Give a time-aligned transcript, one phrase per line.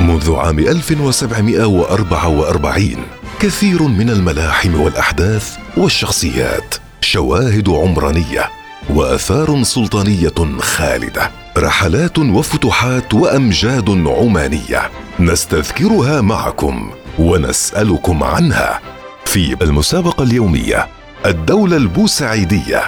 [0.00, 2.96] منذ عام 1744
[3.40, 8.50] كثير من الملاحم والأحداث والشخصيات شواهد عمرانية
[8.90, 14.90] وآثار سلطانية خالدة رحلات وفتوحات وأمجاد عمانية
[15.20, 18.80] نستذكرها معكم ونسألكم عنها.
[19.24, 20.88] في المسابقة اليومية
[21.26, 22.82] الدولة البوسعيدية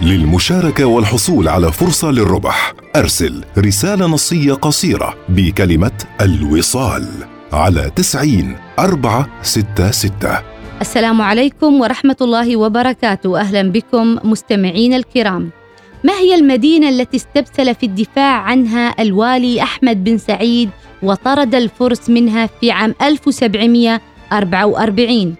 [0.00, 2.72] للمشاركة والحصول على فرصة للربح.
[2.96, 7.08] أرسل رسالة نصية قصيرة بكلمة الوصال
[7.52, 10.38] على تسعين أربعة ستة ستة.
[10.80, 13.40] السلام عليكم ورحمة الله وبركاته.
[13.40, 15.50] أهلا بكم مستمعين الكرام.
[16.04, 20.70] ما هي المدينة التي استبسل في الدفاع عنها الوالي أحمد بن سعيد
[21.02, 25.34] وطرد الفرس منها في عام 1744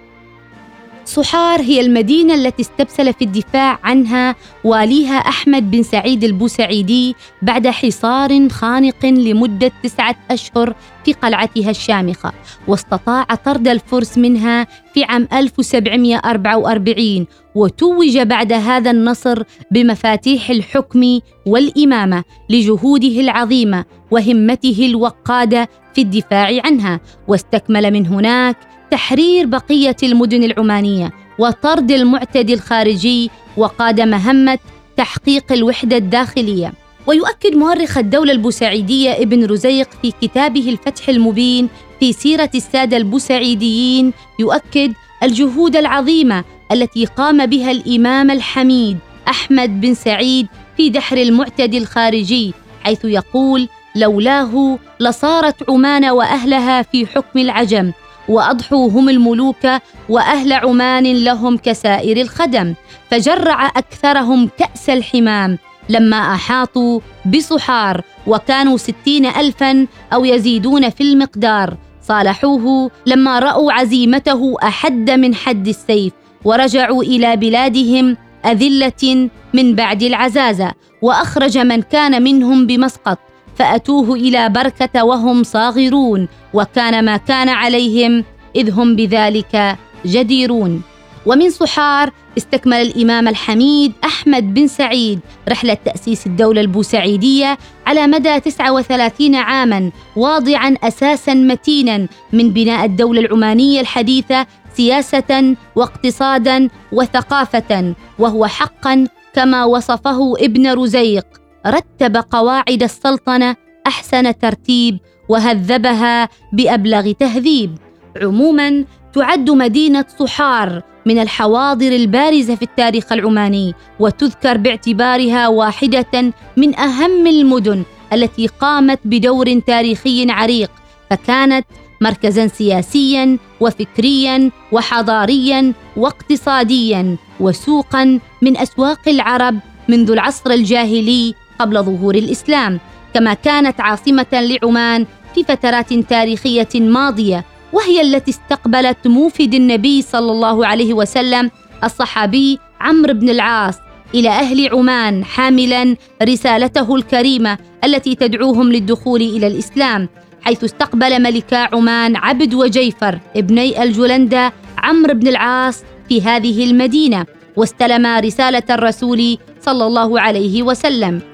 [1.04, 8.48] صحار هي المدينة التي استبسل في الدفاع عنها واليها أحمد بن سعيد البوسعيدي بعد حصار
[8.48, 10.74] خانق لمدة تسعة أشهر
[11.04, 12.32] في قلعتها الشامخة
[12.68, 23.20] واستطاع طرد الفرس منها في عام 1744 وتوج بعد هذا النصر بمفاتيح الحكم والإمامة لجهوده
[23.20, 28.56] العظيمة وهمته الوقادة في الدفاع عنها واستكمل من هناك
[28.92, 34.58] تحرير بقية المدن العمانية وطرد المعتدي الخارجي وقاد مهمة
[34.96, 36.72] تحقيق الوحدة الداخلية.
[37.06, 41.68] ويؤكد مؤرخ الدولة البوسعيدية ابن رزيق في كتابه الفتح المبين
[42.00, 48.98] في سيرة السادة البوسعيديين يؤكد الجهود العظيمة التي قام بها الإمام الحميد
[49.28, 52.54] أحمد بن سعيد في دحر المعتدي الخارجي
[52.84, 57.92] حيث يقول لولاه لصارت عمان وأهلها في حكم العجم
[58.32, 59.66] واضحوا هم الملوك
[60.08, 62.74] وأهل عمان لهم كسائر الخدم
[63.10, 65.58] فجرع أكثرهم كأس الحمام.
[65.88, 75.10] لما أحاطوا بصحار وكانوا ستين الفا أو يزيدون في المقدار صالحوه لما رأوا عزيمته أحد
[75.10, 76.12] من حد السيف
[76.44, 78.16] ورجعوا إلى بلادهم
[78.46, 80.72] أذلة من بعد العزازة
[81.02, 83.18] وأخرج من كان منهم بمسقط.
[83.56, 88.24] فأتوه إلى بركة وهم صاغرون وكان ما كان عليهم
[88.56, 89.76] إذ هم بذلك
[90.06, 90.82] جديرون.
[91.26, 99.34] ومن صحار استكمل الإمام الحميد أحمد بن سعيد رحلة تأسيس الدولة البوسعيدية على مدى 39
[99.34, 109.64] عاما واضعا أساسا متينا من بناء الدولة العمانية الحديثة سياسة واقتصادا وثقافة وهو حقا كما
[109.64, 111.41] وصفه ابن رزيق.
[111.66, 113.56] رتب قواعد السلطنة
[113.86, 117.78] أحسن ترتيب وهذبها بأبلغ تهذيب.
[118.22, 118.84] عموما
[119.14, 127.82] تعد مدينة صحار من الحواضر البارزة في التاريخ العماني وتذكر باعتبارها واحدة من أهم المدن
[128.12, 130.70] التي قامت بدور تاريخي عريق
[131.10, 131.66] فكانت
[132.00, 139.58] مركزا سياسيا وفكريا وحضاريا واقتصاديا وسوقا من أسواق العرب
[139.88, 142.80] منذ العصر الجاهلي قبل ظهور الإسلام
[143.14, 150.66] كما كانت عاصمة لعمان في فترات تاريخية ماضية وهي التي استقبلت موفد النبي صلى الله
[150.66, 151.50] عليه وسلم
[151.84, 153.74] الصحابي عمرو بن العاص
[154.14, 160.08] إلى أهل عمان حاملا رسالته الكريمة التي تدعوهم للدخول إلى الإسلام
[160.42, 168.06] حيث استقبل ملكا عمان عبد وجيفر ابني الجلندة عمرو بن العاص في هذه المدينة واستلم
[168.06, 171.31] رسالة الرسول صلى الله عليه وسلم.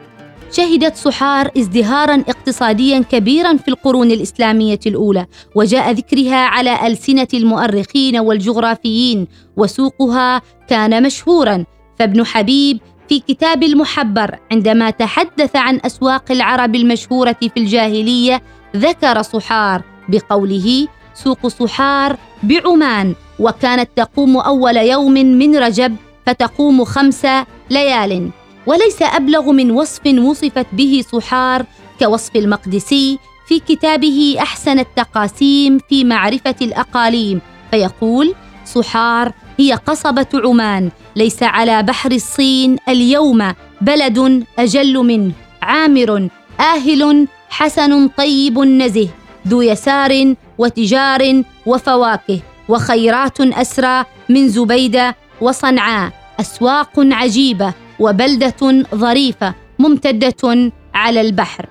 [0.52, 9.26] شهدت صحار ازدهارا اقتصاديا كبيرا في القرون الإسلامية الأولى وجاء ذكرها على ألسنة المؤرخين والجغرافيين
[9.56, 11.64] وسوقها كان مشهورا.
[11.98, 18.42] فابن حبيب في كتاب المحبر عندما تحدث عن أسواق العرب المشهورة في الجاهلية
[18.76, 27.26] ذكر صحار بقوله سوق صحار بعمان وكانت تقوم أول يوم من رجب فتقوم خمس
[27.70, 28.30] ليال
[28.68, 31.64] وليس أبلغ من وصف وصفت به صحار
[31.98, 37.40] كوصف المقدسي في كتابه أحسن التقاسيم في معرفة الأقاليم
[37.70, 38.34] فيقول
[38.64, 45.32] صحار هي قصبة عمان ليس على بحر الصين اليوم بلد أجل منه
[45.62, 46.28] عامر
[46.60, 49.08] آهل حسن طيب نزه
[49.48, 61.20] ذو يسار وتجار وفواكه وخيرات أسرى من زبيدة وصنعاء أسواق عجيبة وبلدة ظريفة ممتدة على
[61.20, 61.66] البحر.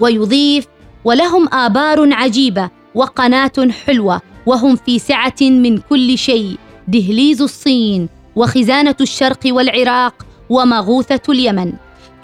[0.00, 0.66] ويضيف
[1.04, 6.56] ولهم آبار عجيبة وقناة حلوة وهم في سعة من كل شيء
[6.88, 11.72] دهليز الصين وخزانة الشرق والعراق ومغوثة اليمن.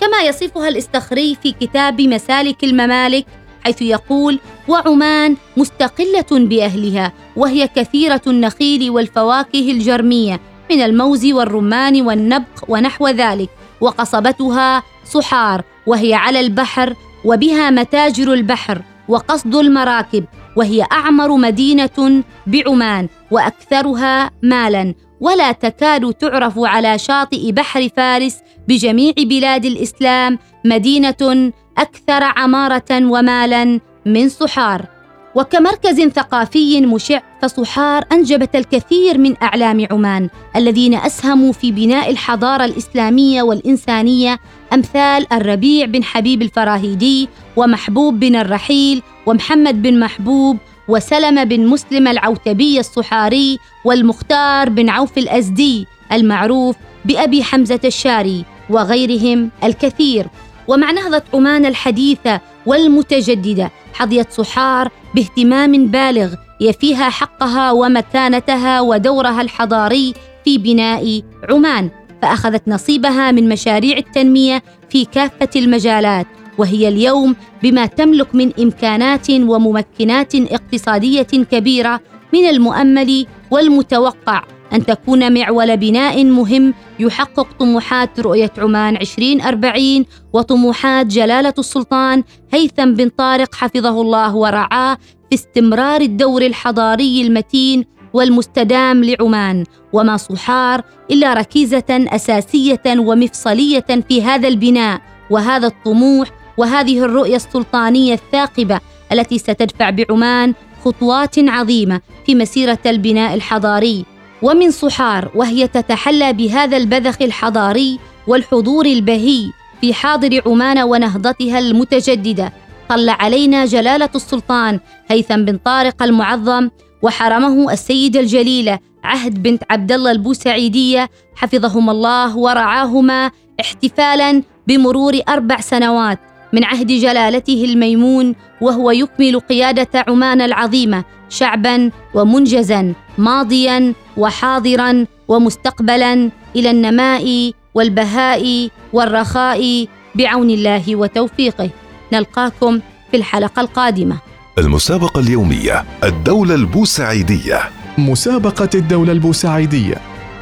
[0.00, 3.26] كما يصفها الإستخري في كتاب مسالك الممالك
[3.64, 4.38] حيث يقول
[4.68, 10.40] وعمان مستقلة بأهلها وهي كثيرة النخيل والفواكه الجرمية
[10.70, 13.50] من الموز والرمان والنبق ونحو ذلك
[13.80, 16.94] وقصبتها صحار وهي على البحر
[17.24, 20.24] وبها متاجر البحر وقصد المراكب
[20.56, 24.94] وهي أعمر مدينة بعمان وأكثرها مالا.
[25.20, 28.38] ولا تكاد تعرف على شاطئ بحر فارس
[28.68, 34.97] بجميع بلاد الإسلام مدينة أكثر عمارة ومالا من صحار
[35.34, 43.42] وكمركز ثقافي مشع فصحار أنجبت الكثير من أعلام عمان الذين أسهموا في بناء الحضارة الإسلامية
[43.42, 44.38] والإنسانية
[44.72, 50.56] أمثال الربيع بن حبيب الفراهيدي ومحبوب بن الرحيل ومحمد بن محبوب
[50.88, 60.26] وسلم بن مسلم العوتبي الصحاري والمختار بن عوف الأزدي المعروف بأبي حمزة الشاري وغيرهم الكثير.
[60.68, 70.14] ومع نهضة عمان الحديثة والمتجددة حظيت صحار باهتمام بالغ يفيها حقها ومكانتها ودورها الحضاري
[70.44, 71.90] في بناء عمان
[72.22, 76.26] فأخذت نصيبها من مشاريع التنمية في كافة المجالات
[76.58, 82.00] وهي اليوم بما تملك من إمكانات وممكنات اقتصادية كبيرة
[82.32, 91.54] من المؤمل والمتوقع أن تكون معول بناء مهم يحقق طموحات رؤية عمان 2040 وطموحات جلالة
[91.58, 92.22] السلطان
[92.52, 94.94] هيثم بن طارق حفظه الله ورعاه
[95.30, 104.48] في استمرار الدور الحضاري المتين والمستدام لعمان وما صحار إلا ركيزة أساسية ومفصلية في هذا
[104.48, 106.28] البناء وهذا الطموح
[106.58, 108.80] وهذه الرؤية السلطانية الثاقبة
[109.12, 110.54] التي ستدفع بعمان
[110.84, 114.04] خطوات عظيمة في مسيرة البناء الحضاري.
[114.42, 119.50] ومن صحار وهي تتحلى بهذا البذخ الحضاري والحضور البهي
[119.80, 122.52] في حاضر عمان ونهضتها المتجددة.
[122.88, 126.70] طل علينا جلالة السلطان هيثم بن طارق المعظم
[127.02, 131.10] وحرمه السيد الجليله عهد بنت عبد الله البوسعيدية.
[131.36, 133.30] حفظهما الله ورعاهما
[133.60, 136.18] احتفالا بمرور أربع سنوات.
[136.52, 146.70] من عهد جلالته الميمون وهو يكمل قيادة عمان العظيمة شعبا ومنجزا ماضيا وحاضرا ومستقبلا إلى
[146.70, 151.70] النماء والبهاء والرخاء بعون الله وتوفيقه.
[152.12, 152.80] نلقاكم
[153.10, 154.16] في الحلقة القادمة.
[154.58, 157.60] المسابقة اليومية الدولة البوسعيدية.
[157.98, 159.94] مسابقة الدولة البوسعيدية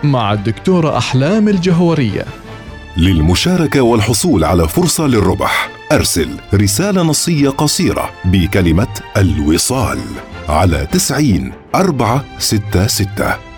[0.05, 2.25] مع الدكتورة أحلام الجهورية.
[2.97, 5.76] للمشاركة والحصول على فرصة للربح.
[5.93, 9.99] أرسل رسالة نصية قصيرة بكلمة الوصال
[10.49, 13.56] على تسعين أربعة ستة ستة.